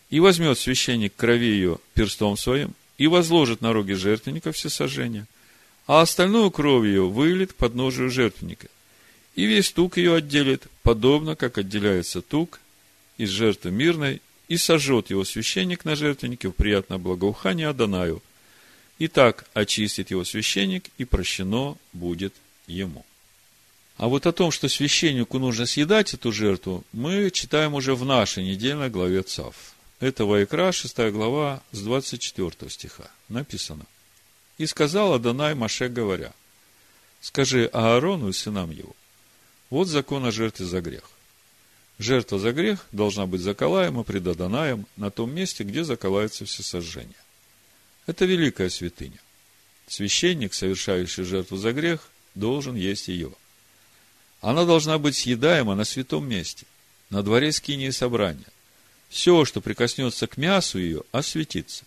[0.09, 5.25] И возьмет священник крови ее перстом своим, и возложит на роги жертвенника всесожжения,
[5.87, 8.67] а остальную кровь ее вылит к подножию жертвенника.
[9.35, 12.59] И весь тук ее отделит, подобно как отделяется тук
[13.17, 18.21] из жертвы мирной и сожжет его священник на жертвеннике в приятное благоухание Адонаю.
[18.99, 22.33] И так очистит его священник, и прощено будет
[22.67, 23.03] ему.
[23.97, 28.43] А вот о том, что священнику нужно съедать эту жертву, мы читаем уже в нашей
[28.43, 29.55] недельной главе ЦАВ.
[29.99, 33.09] Это Вайкра, 6 глава, с 24 стиха.
[33.29, 33.85] Написано.
[34.57, 36.33] «И сказал Адонай Маше, говоря,
[37.21, 38.95] скажи Аарону и сынам его,
[39.69, 41.09] вот закон о жертве за грех.
[41.99, 47.15] Жертва за грех должна быть заколаема пред Адонаем на том месте, где заколаются все сожжения.
[48.07, 49.19] Это великая святыня.
[49.87, 53.31] Священник, совершающий жертву за грех, должен есть ее.
[54.43, 56.65] Она должна быть съедаема на святом месте,
[57.09, 58.43] на дворе скинии собрания.
[59.07, 61.85] Все, что прикоснется к мясу ее, осветится.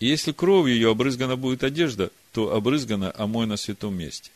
[0.00, 4.32] И если кровью ее обрызгана будет одежда, то обрызгана омой на святом месте.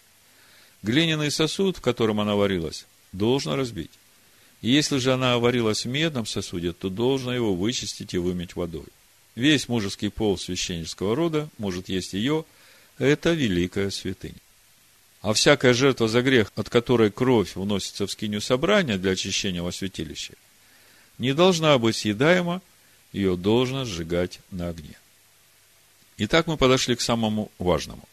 [0.84, 3.90] Глиняный сосуд, в котором она варилась, должен разбить.
[4.62, 8.86] И если же она варилась в медном сосуде, то должна его вычистить и вымыть водой.
[9.34, 12.44] Весь мужеский пол священнического рода может есть ее.
[12.98, 14.36] Это великая святыня.
[15.26, 19.72] А всякая жертва за грех, от которой кровь вносится в скинию собрания для очищения во
[19.72, 20.34] святилище,
[21.18, 22.62] не должна быть съедаема,
[23.10, 24.96] ее должно сжигать на огне.
[26.18, 28.09] Итак, мы подошли к самому важному.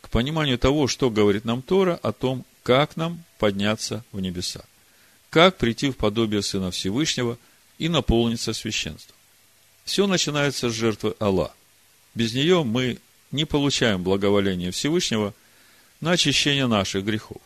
[0.00, 4.64] К пониманию того, что говорит нам Тора о том, как нам подняться в небеса
[5.28, 7.36] как прийти в подобие Сына Всевышнего
[7.78, 9.16] и наполниться священством.
[9.84, 11.54] Все начинается с жертвы Аллах.
[12.14, 12.98] Без нее мы
[13.32, 15.34] не получаем благоволения Всевышнего
[16.02, 17.40] на очищение наших грехов.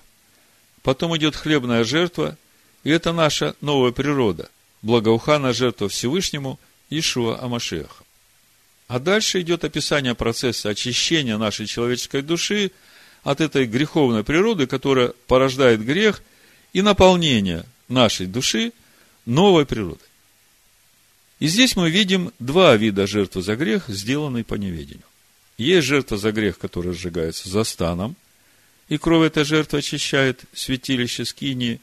[0.83, 2.37] Потом идет хлебная жертва,
[2.83, 4.51] и это наша новая природа,
[4.83, 6.59] благоуханная жертва Всевышнему
[6.91, 8.03] Ишуа Амашеха.
[8.89, 12.73] А дальше идет описание процесса очищения нашей человеческой души
[13.25, 16.23] от этой греховной природы, которая порождает грех,
[16.73, 18.73] и наполнения нашей души
[19.27, 19.99] новой природой.
[21.41, 25.05] И здесь мы видим два вида жертвы за грех, сделанной по неведению.
[25.59, 28.17] Есть жертва за грех, которая сжигается за станом,
[28.89, 31.81] и кровь этой жертвы очищает святилище скинии,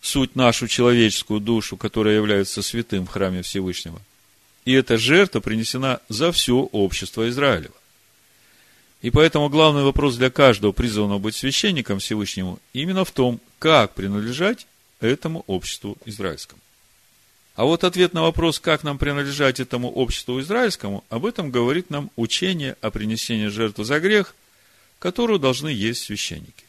[0.00, 4.00] суть нашу человеческую душу, которая является святым в храме Всевышнего.
[4.64, 7.74] И эта жертва принесена за все общество Израилева.
[9.00, 14.66] И поэтому главный вопрос для каждого призванного быть священником Всевышнему именно в том, как принадлежать
[15.00, 16.60] этому обществу израильскому.
[17.54, 22.10] А вот ответ на вопрос, как нам принадлежать этому обществу израильскому, об этом говорит нам
[22.16, 24.34] учение о принесении жертвы за грех,
[24.98, 26.64] которую должны есть священники.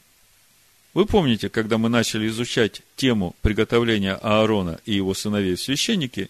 [0.94, 6.30] Вы помните, когда мы начали изучать тему приготовления Аарона и его сыновей в священники,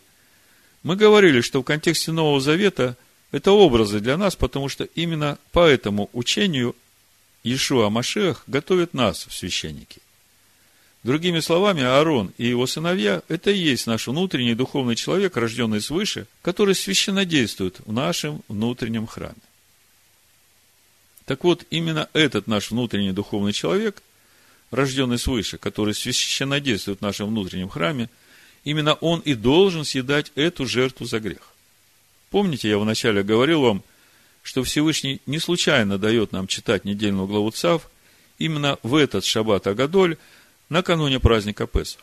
[0.83, 2.97] мы говорили, что в контексте Нового Завета
[3.31, 6.75] это образы для нас, потому что именно по этому учению
[7.43, 10.01] Иешуа Машех готовит нас в священники.
[11.03, 16.27] Другими словами, Аарон и его сыновья– это и есть наш внутренний духовный человек, рожденный свыше,
[16.41, 19.35] который священно действует в нашем внутреннем храме.
[21.29, 24.01] Так вот, именно этот наш внутренний духовный человек,
[24.71, 28.09] рожденный свыше, который священно действует в нашем внутреннем храме,
[28.63, 31.53] именно он и должен съедать эту жертву за грех.
[32.31, 33.83] Помните, я вначале говорил вам,
[34.41, 37.91] что Всевышний не случайно дает нам читать недельную главу Цав
[38.39, 40.17] именно в этот шаббат Агадоль–
[40.69, 42.01] накануне праздника Песах.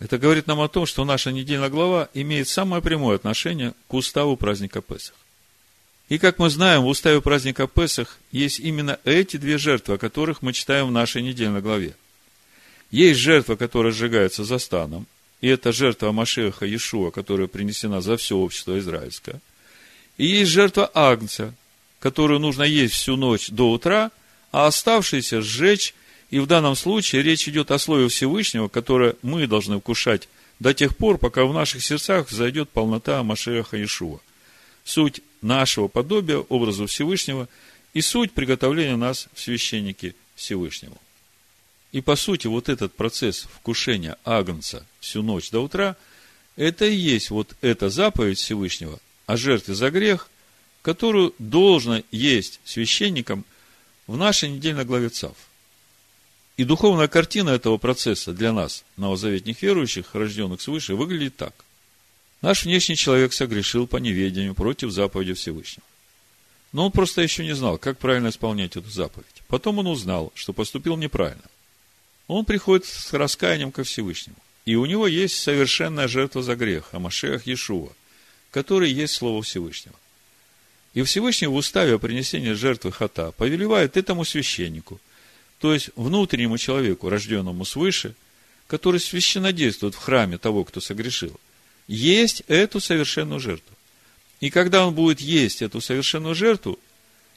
[0.00, 4.36] Это говорит нам о том, что наша недельная глава имеет самое прямое отношение к уставу
[4.36, 5.14] праздника Песах.
[6.08, 10.40] И как мы знаем, в уставе праздника Песах есть именно эти две жертвы, о которых
[10.40, 11.96] мы читаем в нашей недельной главе.
[12.90, 15.06] Есть жертва, которая сжигается за станом,
[15.40, 19.40] и это жертва Машеха Иешуа, которая принесена за все общество израильское.
[20.16, 21.52] И есть жертва Агнца,
[21.98, 24.12] которую нужно есть всю ночь до утра,
[24.52, 25.94] а оставшиеся сжечь
[26.30, 30.28] и в данном случае речь идет о слове Всевышнего, которое мы должны вкушать
[30.58, 34.18] до тех пор, пока в наших сердцах зайдет полнота Машеха Иешуа.
[34.84, 37.48] Суть нашего подобия, образу Всевышнего
[37.94, 40.98] и суть приготовления нас в священники Всевышнему.
[41.92, 45.96] И по сути, вот этот процесс вкушения Агнца всю ночь до утра,
[46.56, 50.28] это и есть вот эта заповедь Всевышнего о жертве за грех,
[50.82, 53.44] которую должно есть священникам
[54.06, 55.36] в нашей недельной главе ЦАВ.
[56.56, 61.54] И духовная картина этого процесса для нас, новозаветних верующих, рожденных свыше, выглядит так.
[62.42, 65.86] Наш внешний человек согрешил по неведению против заповеди Всевышнего.
[66.72, 69.42] Но он просто еще не знал, как правильно исполнять эту заповедь.
[69.48, 71.44] Потом он узнал, что поступил неправильно.
[72.26, 74.36] Он приходит с раскаянием ко Всевышнему.
[74.64, 77.92] И у него есть совершенная жертва за грех, Амашех Иешуа,
[78.50, 79.94] который есть Слово Всевышнего.
[80.92, 85.00] И Всевышний в уставе о принесении жертвы хата повелевает этому священнику–
[85.60, 88.14] то есть внутреннему человеку, рожденному свыше,
[88.66, 91.38] который священно действует в храме того, кто согрешил,
[91.86, 93.74] есть эту совершенную жертву.
[94.40, 96.78] И когда он будет есть эту совершенную жертву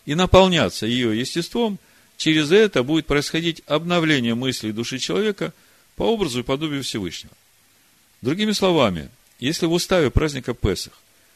[0.06, 1.80] и наполняться ее естеством,
[2.18, 5.54] через это будет происходить обновление мыслей души человека
[5.95, 7.34] по образу и подобию Всевышнего.
[8.22, 10.93] Другими словами, если в уставе праздника Песах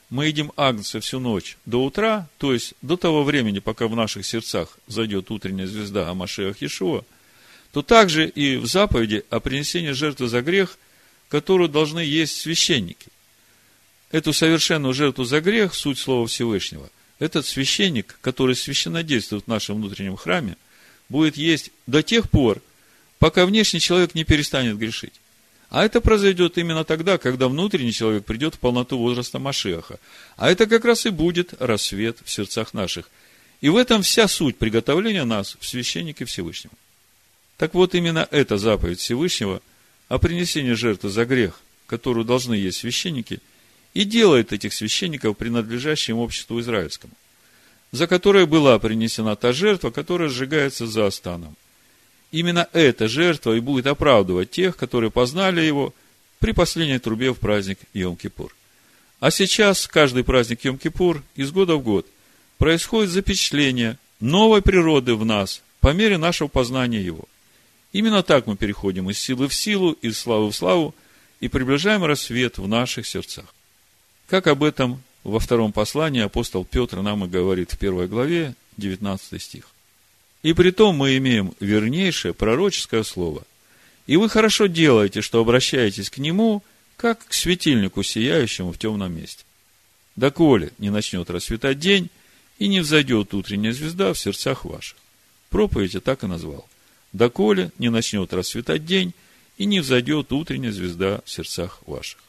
[0.09, 4.25] мы едим агнца всю ночь до утра, то есть до того времени, пока в наших
[4.25, 6.57] сердцах зайдет утренняя звезда о Машеях
[7.71, 10.77] то также и в заповеди о принесении жертвы за грех,
[11.33, 13.07] которую должны есть священники.
[14.11, 19.77] Эту совершенную жертву за грех, суть Слова Всевышнего, этот священник, который священно действует в нашем
[19.77, 20.57] внутреннем храме,
[21.09, 22.61] будет есть до тех пор,
[23.17, 25.13] пока внешний человек не перестанет грешить.
[25.71, 29.97] А это произойдет именно тогда, когда внутренний человек придет в полноту возраста Машеха.
[30.37, 33.09] А это как раз и будет рассвет в сердцах наших.
[33.59, 36.75] И в этом вся суть приготовления нас в священнике Всевышнего.
[37.57, 39.63] Так вот, именно эта заповедь Всевышнего
[40.13, 43.39] о принесении жертвы за грех, которую должны есть священники,
[43.95, 47.13] и делает этих священников принадлежащим обществу израильскому,
[47.91, 51.55] за которое была принесена та жертва, которая сжигается за останом.
[52.31, 55.95] Именно эта жертва и будет оправдывать тех, которые познали его
[56.37, 58.51] при последней трубе в праздник Йом-Кипур.
[59.19, 62.05] А сейчас, каждый праздник Йом-Кипур, из года в год,
[62.59, 67.27] происходит запечатление новой природы в нас по мере нашего познания его.
[67.93, 70.93] Именно так мы переходим из силы в силу, из славы в славу
[71.39, 73.45] и приближаем рассвет в наших сердцах.
[74.27, 79.41] Как об этом во втором послании апостол Петр нам и говорит в первой главе, 19
[79.41, 79.69] стих.
[80.41, 83.43] И при том мы имеем вернейшее пророческое слово.
[84.07, 86.63] И вы хорошо делаете, что обращаетесь к нему,
[86.97, 89.45] как к светильнику, сияющему в темном месте.
[90.15, 92.09] Доколе не начнет расцветать день,
[92.59, 94.97] и не взойдет утренняя звезда в сердцах ваших.
[95.49, 96.67] Проповедь я так и назвал.
[97.13, 99.13] Доколе не начнет расцветать день,
[99.57, 102.19] и не взойдет утренняя звезда в сердцах ваших.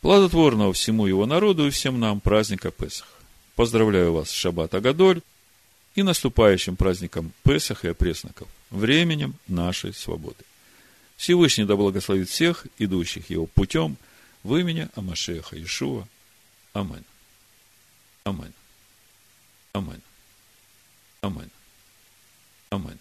[0.00, 3.08] плодотворного всему его народу и всем нам праздника Песах.
[3.56, 5.20] Поздравляю вас с Шаббат Агадоль
[5.94, 10.44] и наступающим праздником Песах и опресноков, временем нашей свободы.
[11.16, 13.96] Всевышний да благословит всех, идущих его путем,
[14.42, 16.06] в имени Амашеха Ишуа.
[16.72, 17.04] Амин.
[18.24, 18.52] Амин.
[19.72, 20.02] Амин.
[21.22, 21.50] Амин.
[22.70, 22.98] Амин.